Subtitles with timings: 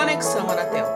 [0.00, 0.86] Conexão Anatel.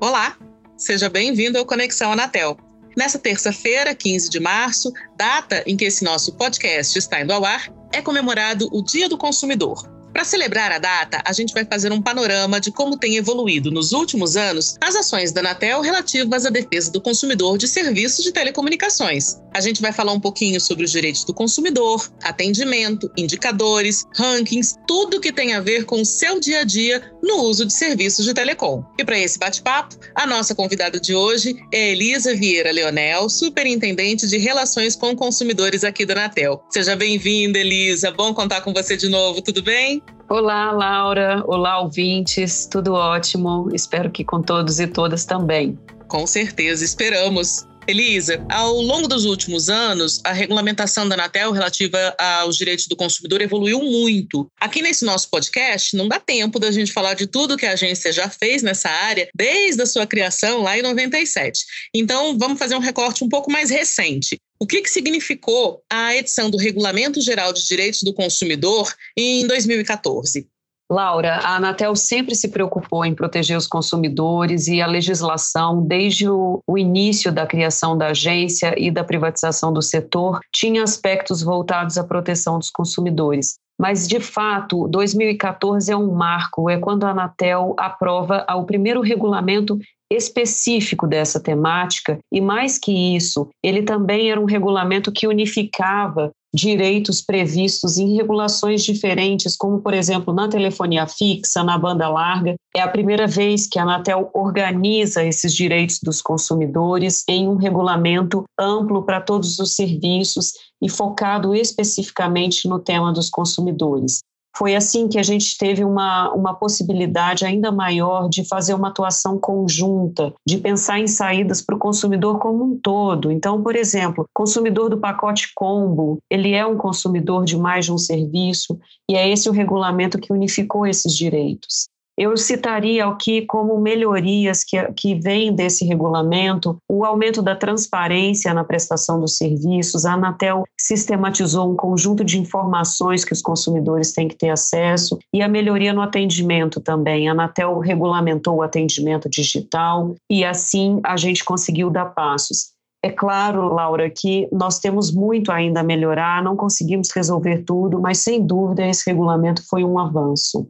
[0.00, 0.36] Olá,
[0.76, 2.58] seja bem-vindo ao Conexão Anatel.
[2.96, 7.72] Nessa terça-feira, 15 de março, data em que esse nosso podcast está indo ao ar,
[7.92, 9.93] é comemorado o Dia do Consumidor.
[10.14, 13.90] Para celebrar a data, a gente vai fazer um panorama de como tem evoluído nos
[13.90, 19.40] últimos anos as ações da Anatel relativas à defesa do consumidor de serviços de telecomunicações.
[19.52, 25.20] A gente vai falar um pouquinho sobre os direitos do consumidor, atendimento, indicadores, rankings, tudo
[25.20, 28.32] que tem a ver com o seu dia a dia no uso de serviços de
[28.32, 28.84] telecom.
[28.96, 34.38] E para esse bate-papo, a nossa convidada de hoje é Elisa Vieira Leonel, superintendente de
[34.38, 36.62] Relações com Consumidores aqui da Anatel.
[36.70, 38.12] Seja bem-vinda, Elisa.
[38.12, 40.03] Bom contar com você de novo, tudo bem?
[40.28, 41.42] Olá, Laura.
[41.46, 42.66] Olá, ouvintes.
[42.66, 43.68] Tudo ótimo.
[43.74, 45.78] Espero que com todos e todas também.
[46.08, 47.66] Com certeza, esperamos.
[47.86, 53.42] Elisa, ao longo dos últimos anos, a regulamentação da Anatel relativa aos direitos do consumidor
[53.42, 54.48] evoluiu muito.
[54.58, 58.10] Aqui nesse nosso podcast, não dá tempo da gente falar de tudo que a agência
[58.10, 61.62] já fez nessa área desde a sua criação lá em 97.
[61.94, 64.38] Então, vamos fazer um recorte um pouco mais recente.
[64.64, 70.48] O que, que significou a edição do Regulamento Geral de Direitos do Consumidor em 2014?
[70.90, 76.62] Laura, a Anatel sempre se preocupou em proteger os consumidores e a legislação, desde o,
[76.66, 82.04] o, início da criação da agência e da privatização do setor, tinha aspectos voltados à
[82.04, 83.56] proteção dos consumidores.
[83.78, 89.78] Mas, de fato, 2014 é um marco, é quando a Anatel aprova o primeiro regulamento
[90.10, 97.20] específico dessa temática, e mais que isso, ele também era um regulamento que unificava direitos
[97.20, 102.54] previstos em regulações diferentes, como, por exemplo, na telefonia fixa, na banda larga.
[102.76, 108.44] É a primeira vez que a Anatel organiza esses direitos dos consumidores em um regulamento
[108.58, 114.20] amplo para todos os serviços e focado especificamente no tema dos consumidores.
[114.56, 119.38] Foi assim que a gente teve uma, uma possibilidade ainda maior de fazer uma atuação
[119.38, 123.32] conjunta, de pensar em saídas para o consumidor como um todo.
[123.32, 127.98] Então, por exemplo, consumidor do pacote combo, ele é um consumidor de mais de um
[127.98, 128.78] serviço,
[129.10, 131.86] e é esse o regulamento que unificou esses direitos.
[132.16, 138.62] Eu citaria aqui como melhorias que, que vêm desse regulamento o aumento da transparência na
[138.62, 140.06] prestação dos serviços.
[140.06, 145.42] A Anatel sistematizou um conjunto de informações que os consumidores têm que ter acesso e
[145.42, 147.28] a melhoria no atendimento também.
[147.28, 152.74] A Anatel regulamentou o atendimento digital e assim a gente conseguiu dar passos.
[153.04, 158.20] É claro, Laura, que nós temos muito ainda a melhorar, não conseguimos resolver tudo, mas
[158.20, 160.66] sem dúvida esse regulamento foi um avanço.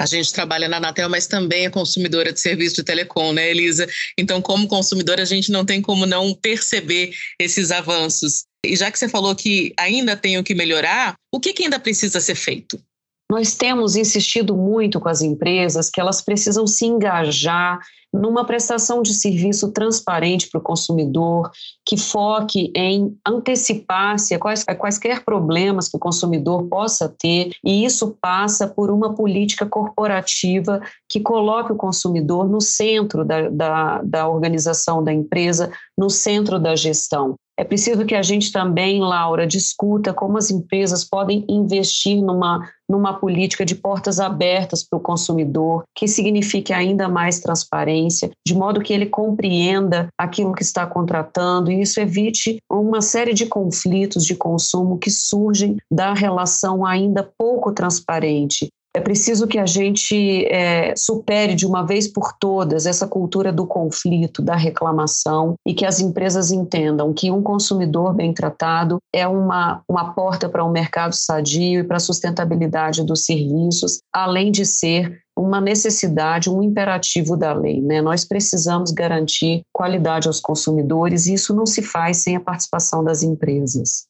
[0.00, 3.86] A gente trabalha na Anatel, mas também é consumidora de serviço de telecom, né, Elisa?
[4.18, 8.44] Então, como consumidora, a gente não tem como não perceber esses avanços.
[8.64, 11.78] E já que você falou que ainda tem o que melhorar, o que, que ainda
[11.78, 12.80] precisa ser feito?
[13.30, 17.80] Nós temos insistido muito com as empresas que elas precisam se engajar
[18.12, 21.50] numa prestação de serviço transparente para o consumidor,
[21.84, 27.84] que foque em antecipar-se a quais, a quaisquer problemas que o consumidor possa ter, e
[27.84, 34.28] isso passa por uma política corporativa que coloque o consumidor no centro da, da, da
[34.28, 37.34] organização da empresa, no centro da gestão.
[37.56, 43.14] É preciso que a gente também, Laura, discuta como as empresas podem investir numa, numa
[43.14, 48.92] política de portas abertas para o consumidor, que signifique ainda mais transparência, de modo que
[48.92, 54.98] ele compreenda aquilo que está contratando e isso evite uma série de conflitos de consumo
[54.98, 61.66] que surgem da relação ainda pouco transparente é preciso que a gente é, supere de
[61.66, 67.12] uma vez por todas essa cultura do conflito, da reclamação e que as empresas entendam
[67.12, 71.96] que um consumidor bem tratado é uma, uma porta para um mercado sadio e para
[71.96, 77.82] a sustentabilidade dos serviços, além de ser uma necessidade, um imperativo da lei.
[77.82, 78.00] Né?
[78.00, 83.24] Nós precisamos garantir qualidade aos consumidores e isso não se faz sem a participação das
[83.24, 84.06] empresas.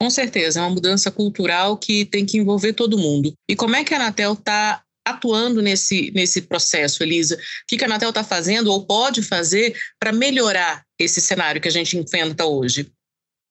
[0.00, 3.34] Com certeza, é uma mudança cultural que tem que envolver todo mundo.
[3.48, 7.36] E como é que a Anatel está atuando nesse, nesse processo, Elisa?
[7.36, 11.72] O que a Anatel está fazendo ou pode fazer para melhorar esse cenário que a
[11.72, 12.90] gente enfrenta hoje?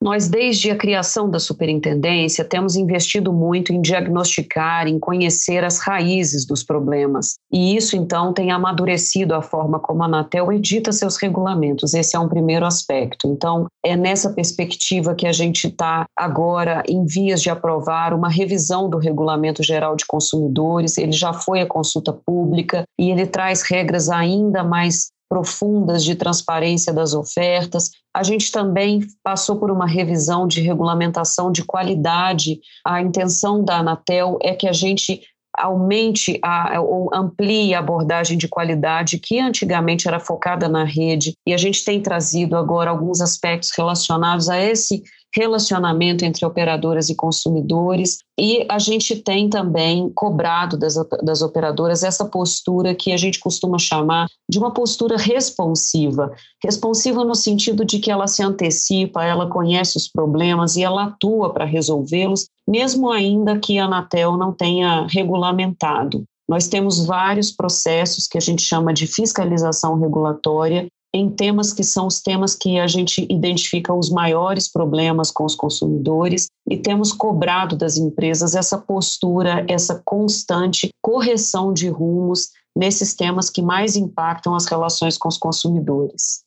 [0.02, 6.46] Nós, desde a criação da superintendência, temos investido muito em diagnosticar, em conhecer as raízes
[6.46, 7.36] dos problemas.
[7.52, 11.94] E isso, então, tem amadurecido a forma como a Anatel edita seus regulamentos.
[11.94, 13.28] Esse é um primeiro aspecto.
[13.28, 18.90] Então, é nessa perspectiva que a gente está agora em vias de aprovar uma revisão
[18.90, 20.98] do Regulamento Geral de Consumidores.
[20.98, 26.92] Ele já foi à consulta pública e ele traz regras ainda mais profundas de transparência
[26.92, 27.92] das ofertas.
[28.14, 32.60] A gente também passou por uma revisão de regulamentação de qualidade.
[32.84, 35.22] A intenção da Anatel é que a gente
[35.58, 41.54] aumente a, ou amplie a abordagem de qualidade que antigamente era focada na rede e
[41.54, 45.04] a gente tem trazido agora alguns aspectos relacionados a esse
[45.36, 52.26] relacionamento entre operadoras e consumidores, e a gente tem também cobrado das, das operadoras essa
[52.26, 56.32] postura que a gente costuma chamar de uma postura responsiva.
[56.64, 61.54] Responsiva no sentido de que ela se antecipa, ela conhece os problemas e ela atua
[61.54, 66.24] para resolvê-los, mesmo ainda que a Anatel não tenha regulamentado.
[66.48, 72.08] Nós temos vários processos que a gente chama de fiscalização regulatória em temas que são
[72.08, 77.76] os temas que a gente identifica os maiores problemas com os consumidores e temos cobrado
[77.76, 84.66] das empresas essa postura, essa constante correção de rumos nesses temas que mais impactam as
[84.68, 86.44] relações com os consumidores.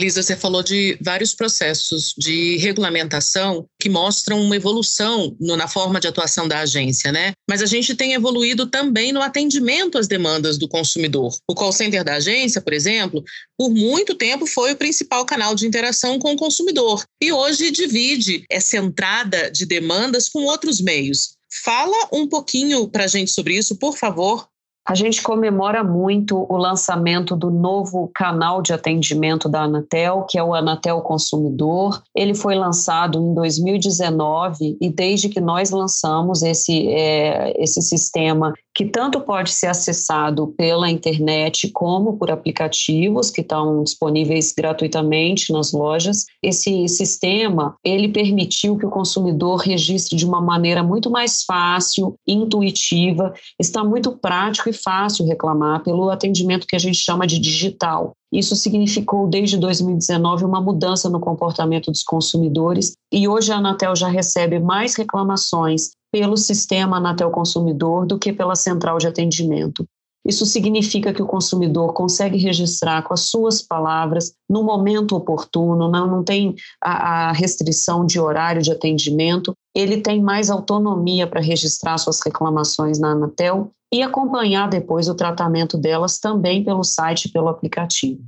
[0.00, 6.00] Lisa, você falou de vários processos de regulamentação que mostram uma evolução no, na forma
[6.00, 7.32] de atuação da agência, né?
[7.48, 11.36] Mas a gente tem evoluído também no atendimento às demandas do consumidor.
[11.48, 13.22] O call center da agência, por exemplo,
[13.56, 18.44] por muito tempo foi o principal canal de interação com o consumidor e hoje divide
[18.50, 21.36] essa entrada de demandas com outros meios.
[21.62, 24.48] Fala um pouquinho para a gente sobre isso, por favor.
[24.86, 30.44] A gente comemora muito o lançamento do novo canal de atendimento da Anatel, que é
[30.44, 32.02] o Anatel Consumidor.
[32.14, 38.84] Ele foi lançado em 2019 e desde que nós lançamos esse, é, esse sistema que
[38.84, 46.24] tanto pode ser acessado pela internet como por aplicativos que estão disponíveis gratuitamente nas lojas.
[46.42, 53.32] Esse sistema, ele permitiu que o consumidor registre de uma maneira muito mais fácil, intuitiva,
[53.60, 58.12] está muito prático e fácil reclamar pelo atendimento que a gente chama de digital.
[58.32, 64.08] Isso significou desde 2019 uma mudança no comportamento dos consumidores e hoje a Anatel já
[64.08, 69.84] recebe mais reclamações pelo sistema Anatel Consumidor do que pela central de atendimento.
[70.24, 76.06] Isso significa que o consumidor consegue registrar com as suas palavras no momento oportuno, não,
[76.06, 81.98] não tem a, a restrição de horário de atendimento, ele tem mais autonomia para registrar
[81.98, 87.48] suas reclamações na Anatel e acompanhar depois o tratamento delas também pelo site e pelo
[87.48, 88.22] aplicativo.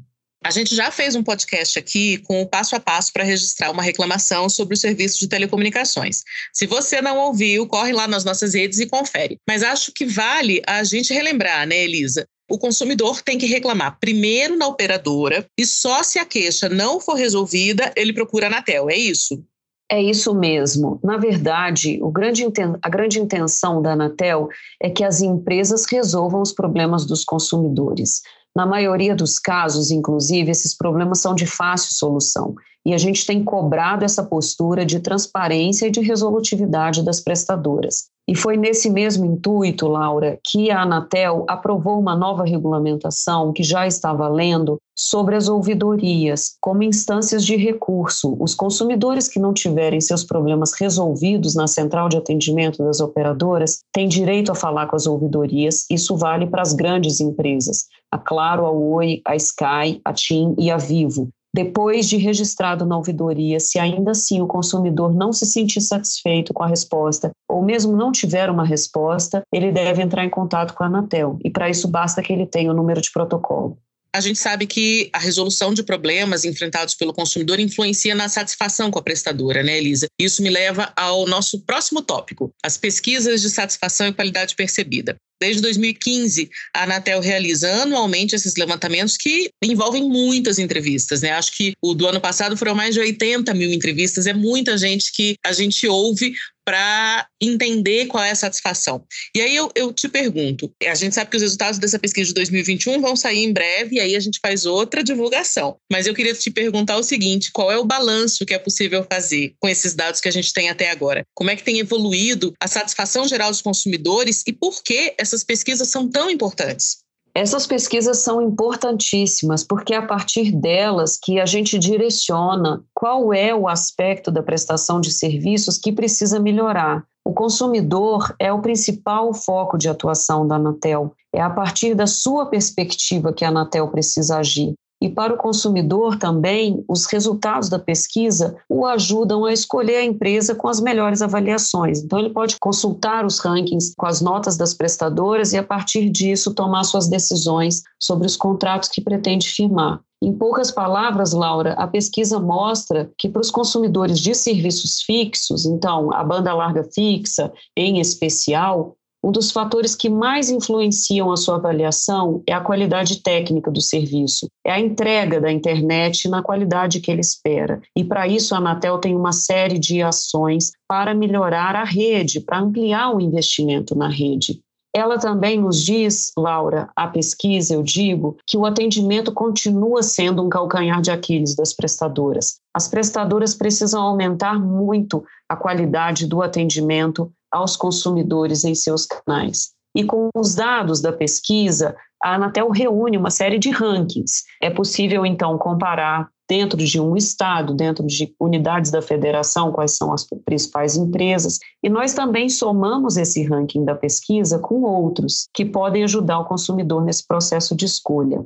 [0.46, 3.82] A gente já fez um podcast aqui com o passo a passo para registrar uma
[3.82, 6.22] reclamação sobre o serviço de telecomunicações.
[6.52, 9.40] Se você não ouviu, corre lá nas nossas redes e confere.
[9.44, 12.28] Mas acho que vale a gente relembrar, né, Elisa?
[12.48, 17.14] O consumidor tem que reclamar primeiro na operadora e só se a queixa não for
[17.14, 19.44] resolvida, ele procura a Anatel, é isso?
[19.90, 21.00] É isso mesmo.
[21.02, 22.44] Na verdade, grande,
[22.82, 24.48] a grande intenção da Anatel
[24.80, 28.22] é que as empresas resolvam os problemas dos consumidores.
[28.56, 32.54] Na maioria dos casos, inclusive, esses problemas são de fácil solução.
[32.86, 38.06] E a gente tem cobrado essa postura de transparência e de resolutividade das prestadoras.
[38.28, 43.86] E foi nesse mesmo intuito, Laura, que a Anatel aprovou uma nova regulamentação que já
[43.86, 48.36] está valendo sobre as ouvidorias como instâncias de recurso.
[48.40, 54.08] Os consumidores que não tiverem seus problemas resolvidos na central de atendimento das operadoras têm
[54.08, 55.84] direito a falar com as ouvidorias.
[55.88, 60.68] Isso vale para as grandes empresas, a Claro, a Oi, a Sky, a TIM e
[60.68, 65.80] a Vivo depois de registrado na ouvidoria, se ainda assim o consumidor não se sentir
[65.80, 70.74] satisfeito com a resposta ou mesmo não tiver uma resposta, ele deve entrar em contato
[70.74, 71.38] com a Anatel.
[71.42, 73.78] E para isso basta que ele tenha o número de protocolo
[74.16, 78.98] a gente sabe que a resolução de problemas enfrentados pelo consumidor influencia na satisfação com
[78.98, 80.06] a prestadora, né, Elisa?
[80.18, 85.16] Isso me leva ao nosso próximo tópico: as pesquisas de satisfação e qualidade percebida.
[85.40, 91.30] Desde 2015, a Anatel realiza anualmente esses levantamentos que envolvem muitas entrevistas, né?
[91.32, 95.12] Acho que o do ano passado foram mais de 80 mil entrevistas, é muita gente
[95.12, 96.34] que a gente ouve
[96.66, 99.04] para entender qual é a satisfação.
[99.34, 102.34] E aí eu, eu, te pergunto: a gente sabe que os resultados dessa pesquisa de
[102.34, 105.76] 2021 vão sair em breve, e aí a gente faz outra divulgação.
[105.90, 109.54] Mas eu queria te perguntar o seguinte: qual é o balanço que é possível fazer
[109.60, 111.22] com esses dados que a gente tem até agora?
[111.34, 115.88] Como é que tem evoluído a satisfação geral dos consumidores e por que essas pesquisas
[115.88, 117.05] são tão importantes?
[117.36, 123.54] Essas pesquisas são importantíssimas porque é a partir delas que a gente direciona qual é
[123.54, 127.04] o aspecto da prestação de serviços que precisa melhorar.
[127.26, 131.12] O consumidor é o principal foco de atuação da Anatel.
[131.30, 134.72] É a partir da sua perspectiva que a Anatel precisa agir.
[135.00, 140.54] E para o consumidor também, os resultados da pesquisa o ajudam a escolher a empresa
[140.54, 142.02] com as melhores avaliações.
[142.02, 146.54] Então, ele pode consultar os rankings com as notas das prestadoras e, a partir disso,
[146.54, 150.00] tomar suas decisões sobre os contratos que pretende firmar.
[150.22, 156.10] Em poucas palavras, Laura, a pesquisa mostra que para os consumidores de serviços fixos, então
[156.12, 158.96] a banda larga fixa em especial,
[159.26, 164.48] um dos fatores que mais influenciam a sua avaliação é a qualidade técnica do serviço,
[164.64, 167.82] é a entrega da internet na qualidade que ele espera.
[167.96, 172.60] E para isso a Anatel tem uma série de ações para melhorar a rede, para
[172.60, 174.60] ampliar o investimento na rede.
[174.94, 180.48] Ela também nos diz, Laura, a pesquisa, eu digo, que o atendimento continua sendo um
[180.48, 182.60] calcanhar de Aquiles das prestadoras.
[182.72, 189.70] As prestadoras precisam aumentar muito a qualidade do atendimento aos consumidores em seus canais.
[189.94, 194.44] E com os dados da pesquisa, a Anatel reúne uma série de rankings.
[194.60, 200.12] É possível, então, comparar dentro de um estado, dentro de unidades da federação, quais são
[200.12, 201.58] as principais empresas.
[201.82, 207.04] E nós também somamos esse ranking da pesquisa com outros que podem ajudar o consumidor
[207.04, 208.44] nesse processo de escolha.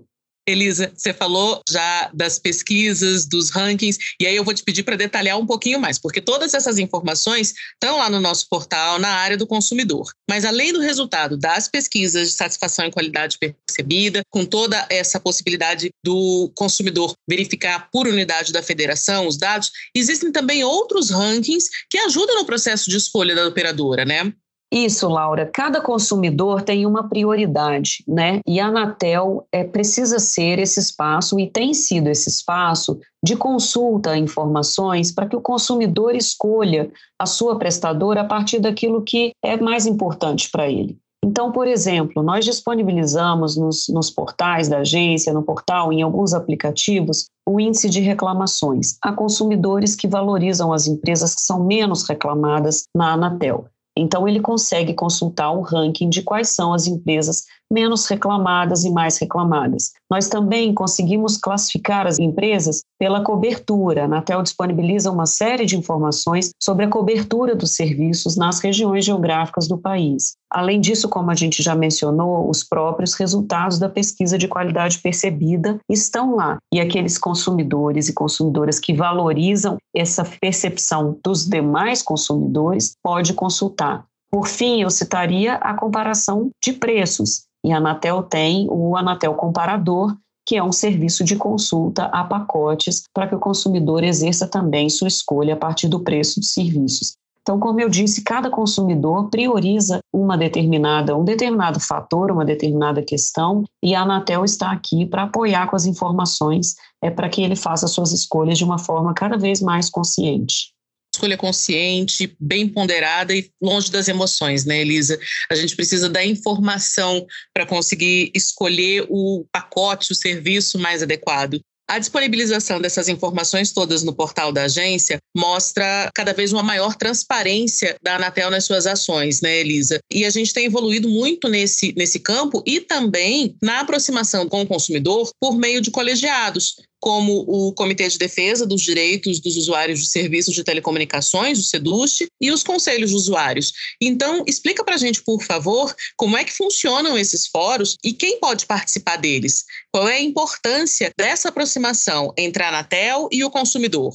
[0.50, 4.96] Elisa, você falou já das pesquisas, dos rankings, e aí eu vou te pedir para
[4.96, 9.36] detalhar um pouquinho mais, porque todas essas informações estão lá no nosso portal, na área
[9.36, 10.10] do consumidor.
[10.28, 15.90] Mas além do resultado das pesquisas de satisfação e qualidade percebida, com toda essa possibilidade
[16.04, 22.36] do consumidor verificar por unidade da federação os dados, existem também outros rankings que ajudam
[22.36, 24.32] no processo de escolha da operadora, né?
[24.72, 25.50] Isso, Laura.
[25.52, 28.40] Cada consumidor tem uma prioridade, né?
[28.46, 34.12] E a Anatel é, precisa ser esse espaço e tem sido esse espaço de consulta
[34.12, 39.56] a informações para que o consumidor escolha a sua prestadora a partir daquilo que é
[39.56, 40.96] mais importante para ele.
[41.22, 47.26] Então, por exemplo, nós disponibilizamos nos, nos, portais da agência, no portal, em alguns aplicativos,
[47.46, 53.12] o índice de reclamações a consumidores que valorizam as empresas que são menos reclamadas na
[53.12, 53.66] Anatel.
[54.00, 59.18] Então, ele consegue consultar o ranking de quais são as empresas menos reclamadas e mais
[59.18, 59.92] reclamadas.
[60.10, 64.02] Nós também conseguimos classificar as empresas pela cobertura.
[64.02, 69.68] A Anatel disponibiliza uma série de informações sobre a cobertura dos serviços nas regiões geográficas
[69.68, 70.32] do país.
[70.50, 75.78] Além disso, como a gente já mencionou, os próprios resultados da pesquisa de qualidade percebida
[75.88, 76.58] estão lá.
[76.74, 84.04] E aqueles consumidores e consumidoras que valorizam essa percepção dos demais consumidores pode consultar.
[84.30, 87.49] Por fim, eu citaria a comparação de preços.
[87.64, 93.02] E a Anatel tem o Anatel Comparador, que é um serviço de consulta a pacotes
[93.14, 97.14] para que o consumidor exerça também sua escolha a partir do preço dos serviços.
[97.42, 103.64] Então, como eu disse, cada consumidor prioriza uma determinada, um determinado fator, uma determinada questão,
[103.82, 107.86] e a Anatel está aqui para apoiar com as informações é, para que ele faça
[107.86, 110.72] suas escolhas de uma forma cada vez mais consciente
[111.14, 115.18] escolha consciente, bem ponderada e longe das emoções, né, Elisa?
[115.50, 121.60] A gente precisa da informação para conseguir escolher o pacote, o serviço mais adequado.
[121.90, 127.96] A disponibilização dessas informações todas no portal da agência mostra cada vez uma maior transparência
[128.00, 129.98] da Anatel nas suas ações, né, Elisa?
[130.08, 134.66] E a gente tem evoluído muito nesse, nesse campo e também na aproximação com o
[134.68, 140.10] consumidor por meio de colegiados como o Comitê de Defesa dos Direitos dos Usuários de
[140.10, 143.72] Serviços de Telecomunicações, o SEDUST, e os conselhos de usuários.
[144.00, 148.38] Então, explica para a gente, por favor, como é que funcionam esses fóruns e quem
[148.38, 149.64] pode participar deles.
[149.92, 154.12] Qual é a importância dessa aproximação entre a Anatel e o consumidor?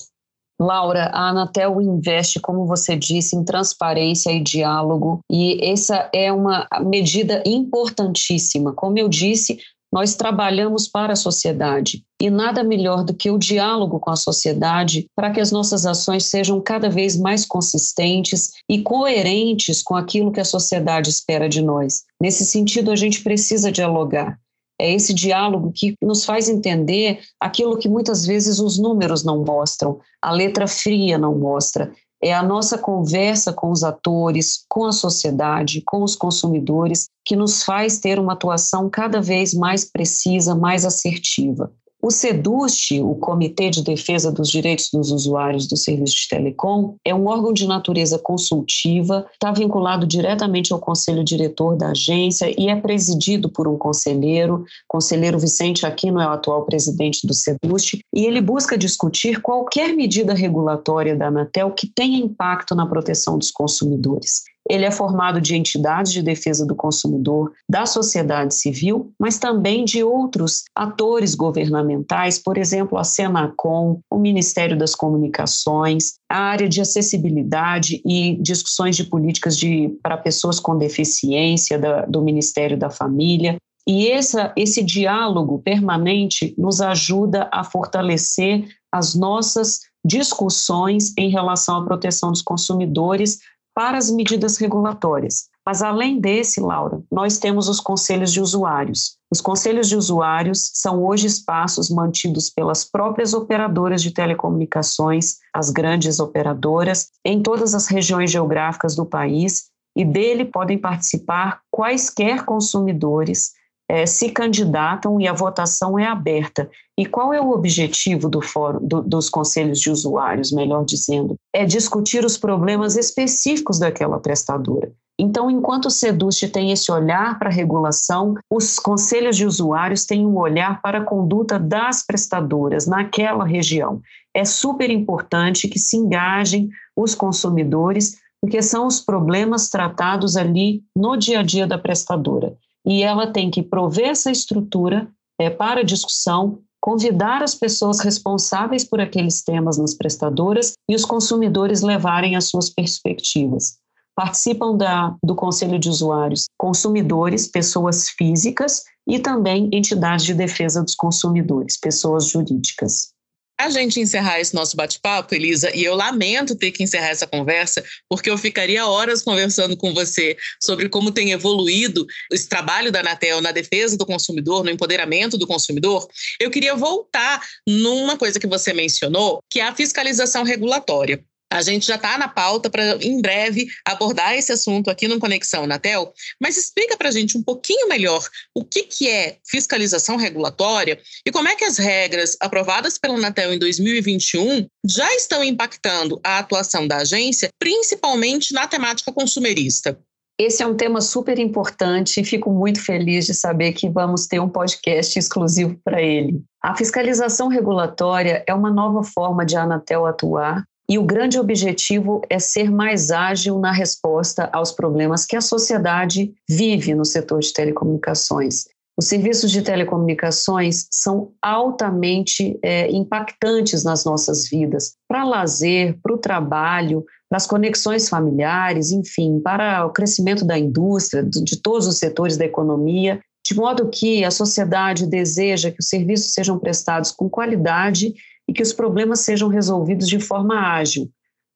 [0.59, 6.65] Laura, a Anatel investe, como você disse, em transparência e diálogo, e essa é uma
[6.85, 8.73] medida importantíssima.
[8.73, 9.59] Como eu disse,
[9.91, 15.07] nós trabalhamos para a sociedade e nada melhor do que o diálogo com a sociedade
[15.15, 20.39] para que as nossas ações sejam cada vez mais consistentes e coerentes com aquilo que
[20.39, 22.03] a sociedade espera de nós.
[22.19, 24.37] Nesse sentido, a gente precisa dialogar.
[24.79, 29.99] É esse diálogo que nos faz entender aquilo que muitas vezes os números não mostram,
[30.21, 35.81] a letra fria não mostra é a nossa conversa com os atores, com a sociedade,
[35.85, 41.71] com os consumidores, que nos faz ter uma atuação cada vez mais precisa, mais assertiva.
[42.05, 47.15] O SEDUST, o Comitê de Defesa dos Direitos dos Usuários do Serviço de Telecom, é
[47.15, 52.75] um órgão de natureza consultiva, está vinculado diretamente ao conselho diretor da agência e é
[52.75, 54.65] presidido por um conselheiro.
[54.87, 60.35] Conselheiro Vicente Aquino é o atual presidente do SEDUST e ele busca discutir qualquer medida
[60.35, 64.43] regulatória da Anatel que tenha impacto na proteção dos consumidores.
[64.69, 70.03] Ele é formado de entidades de defesa do consumidor, da sociedade civil, mas também de
[70.03, 78.01] outros atores governamentais, por exemplo, a Senacom, o Ministério das Comunicações, a área de acessibilidade
[78.05, 83.57] e discussões de políticas de, para pessoas com deficiência da, do Ministério da Família.
[83.87, 91.85] E essa, esse diálogo permanente nos ajuda a fortalecer as nossas discussões em relação à
[91.85, 93.39] proteção dos consumidores
[93.75, 95.49] para as medidas regulatórias.
[95.65, 99.17] Mas, além desse, Laura, nós temos os conselhos de usuários.
[99.29, 106.19] Os conselhos de usuários são hoje espaços mantidos pelas próprias operadoras de telecomunicações, as grandes
[106.19, 109.65] operadoras, em todas as regiões geográficas do país,
[109.95, 113.51] e dele podem participar quaisquer consumidores
[113.87, 116.69] é, se candidatam e a votação é aberta.
[116.97, 121.35] E qual é o objetivo do fórum, do, dos conselhos de usuários, melhor dizendo?
[121.53, 124.91] É discutir os problemas específicos daquela prestadora.
[125.17, 130.25] Então, enquanto o Sedust tem esse olhar para a regulação, os conselhos de usuários têm
[130.25, 134.01] um olhar para a conduta das prestadoras naquela região.
[134.33, 141.15] É super importante que se engajem os consumidores, porque são os problemas tratados ali no
[141.15, 145.07] dia a dia da prestadora e ela tem que prover essa estrutura
[145.39, 151.81] é, para discussão, convidar as pessoas responsáveis por aqueles temas nas prestadoras e os consumidores
[151.81, 153.77] levarem as suas perspectivas.
[154.15, 160.95] Participam da, do Conselho de Usuários consumidores, pessoas físicas e também entidades de defesa dos
[160.95, 163.14] consumidores, pessoas jurídicas
[163.57, 167.83] a gente encerrar esse nosso bate-papo, Elisa, e eu lamento ter que encerrar essa conversa,
[168.09, 173.41] porque eu ficaria horas conversando com você sobre como tem evoluído esse trabalho da Anatel
[173.41, 176.07] na defesa do consumidor, no empoderamento do consumidor.
[176.39, 181.23] Eu queria voltar numa coisa que você mencionou, que é a fiscalização regulatória.
[181.51, 185.63] A gente já está na pauta para, em breve, abordar esse assunto aqui no Conexão
[185.63, 186.11] Anatel,
[186.41, 191.31] mas explica para a gente um pouquinho melhor o que, que é fiscalização regulatória e
[191.31, 196.87] como é que as regras aprovadas pela Anatel em 2021 já estão impactando a atuação
[196.87, 199.97] da agência, principalmente na temática consumerista.
[200.37, 204.41] Esse é um tema super importante e fico muito feliz de saber que vamos ter
[204.41, 206.43] um podcast exclusivo para ele.
[206.61, 212.21] A fiscalização regulatória é uma nova forma de a Anatel atuar e o grande objetivo
[212.29, 217.51] é ser mais ágil na resposta aos problemas que a sociedade vive no setor de
[217.51, 218.65] telecomunicações.
[218.97, 226.17] Os serviços de telecomunicações são altamente é, impactantes nas nossas vidas, para lazer, para o
[226.17, 232.37] trabalho, para as conexões familiares, enfim, para o crescimento da indústria, de todos os setores
[232.37, 238.13] da economia, de modo que a sociedade deseja que os serviços sejam prestados com qualidade
[238.47, 241.09] e que os problemas sejam resolvidos de forma ágil.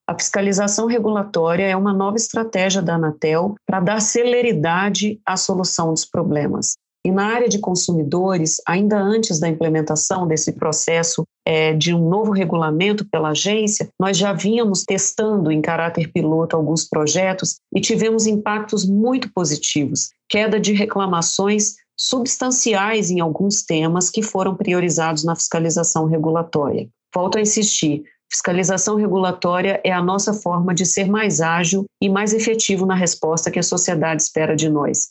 [0.08, 6.04] A fiscalização regulatória é uma nova estratégia da Anatel para dar celeridade à solução dos
[6.04, 6.74] problemas.
[7.06, 12.32] E na área de consumidores, ainda antes da implementação desse processo é, de um novo
[12.32, 18.86] regulamento pela agência, nós já vínhamos testando em caráter piloto alguns projetos e tivemos impactos
[18.86, 20.10] muito positivos.
[20.28, 26.88] Queda de reclamações substanciais em alguns temas que foram priorizados na fiscalização regulatória.
[27.14, 32.34] Volto a insistir, fiscalização regulatória é a nossa forma de ser mais ágil e mais
[32.34, 35.10] efetivo na resposta que a sociedade espera de nós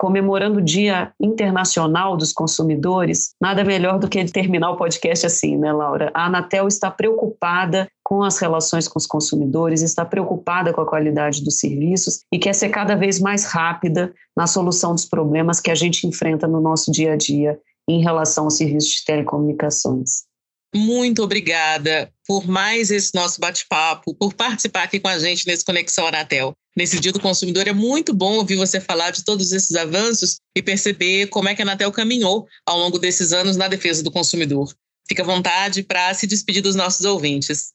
[0.00, 5.70] comemorando o Dia Internacional dos Consumidores, nada melhor do que terminar o podcast assim, né,
[5.70, 6.10] Laura?
[6.14, 11.44] A Anatel está preocupada com as relações com os consumidores, está preocupada com a qualidade
[11.44, 15.74] dos serviços e quer ser cada vez mais rápida na solução dos problemas que a
[15.74, 20.29] gente enfrenta no nosso dia a dia em relação aos serviços de telecomunicações.
[20.74, 26.06] Muito obrigada por mais esse nosso bate-papo, por participar aqui com a gente nesse Conexão
[26.06, 26.54] Anatel.
[26.76, 30.62] Nesse Dia do Consumidor é muito bom ouvir você falar de todos esses avanços e
[30.62, 34.72] perceber como é que a Anatel caminhou ao longo desses anos na defesa do consumidor.
[35.08, 37.72] Fique à vontade para se despedir dos nossos ouvintes.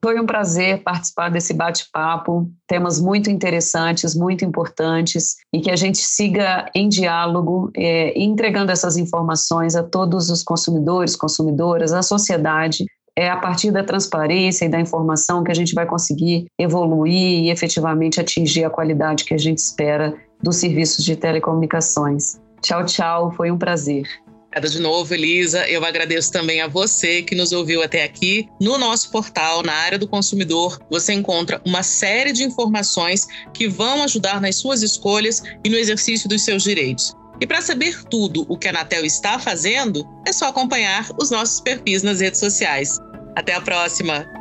[0.00, 5.98] Foi um prazer participar desse bate-papo, temas muito interessantes, muito importantes, e que a gente
[5.98, 12.84] siga em diálogo, é, entregando essas informações a todos os consumidores, consumidoras, a sociedade.
[13.16, 17.50] É a partir da transparência e da informação que a gente vai conseguir evoluir e
[17.50, 22.40] efetivamente atingir a qualidade que a gente espera dos serviços de telecomunicações.
[22.62, 24.06] Tchau, tchau, foi um prazer.
[24.48, 25.68] Obrigada de novo, Elisa.
[25.68, 28.48] Eu agradeço também a você que nos ouviu até aqui.
[28.60, 34.02] No nosso portal, na área do consumidor, você encontra uma série de informações que vão
[34.02, 37.14] ajudar nas suas escolhas e no exercício dos seus direitos.
[37.40, 41.60] E para saber tudo o que a Anatel está fazendo, é só acompanhar os nossos
[41.60, 42.98] perfis nas redes sociais.
[43.36, 44.37] Até a próxima!